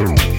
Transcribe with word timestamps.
Boom. 0.00 0.29